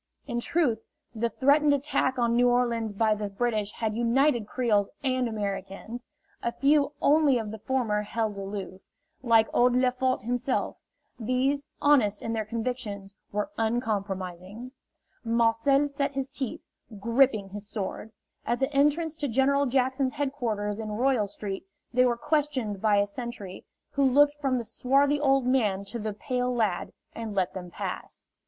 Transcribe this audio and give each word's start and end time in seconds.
In 0.25 0.39
truth, 0.39 0.83
the 1.13 1.29
threatened 1.29 1.75
attack 1.75 2.17
on 2.17 2.35
New 2.35 2.49
Orleans 2.49 2.91
by 2.91 3.13
the 3.13 3.29
British 3.29 3.71
had 3.73 3.93
united 3.95 4.47
Creoles 4.47 4.89
and 5.03 5.27
Americans. 5.27 6.03
A 6.41 6.51
few 6.51 6.93
only 7.03 7.37
of 7.37 7.51
the 7.51 7.59
former 7.59 8.01
held 8.01 8.35
aloof 8.35 8.81
like 9.21 9.47
old 9.53 9.75
Lefort 9.75 10.23
himself; 10.23 10.77
these, 11.19 11.67
honest 11.83 12.23
in 12.23 12.33
their 12.33 12.45
convictions, 12.45 13.13
were 13.31 13.51
uncompromising. 13.59 14.71
Marcel 15.23 15.87
set 15.87 16.15
his 16.15 16.27
teeth, 16.27 16.61
gripping 16.99 17.49
his 17.49 17.67
sword. 17.69 18.11
At 18.43 18.59
the 18.59 18.73
entrance 18.73 19.15
to 19.17 19.27
General 19.27 19.67
Jackson's 19.67 20.13
headquarters 20.13 20.79
in 20.79 20.93
Royal 20.93 21.27
Street 21.27 21.67
they 21.93 22.05
were 22.05 22.17
questioned 22.17 22.81
by 22.81 22.95
a 22.97 23.05
sentry, 23.05 23.65
who 23.91 24.03
looked 24.03 24.33
from 24.41 24.57
the 24.57 24.63
swarthy 24.63 25.19
old 25.19 25.45
man 25.45 25.85
to 25.85 25.99
the 25.99 26.13
pale 26.13 26.51
lad, 26.51 26.91
and 27.13 27.35
let 27.35 27.53
them 27.53 27.69
pass. 27.69 28.25